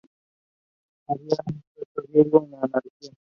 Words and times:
Había 1.07 1.35
un 1.51 1.61
cierto 1.75 2.01
riesgo 2.11 2.39
a 2.39 2.47
la 2.49 2.57
anarquía. 2.63 3.11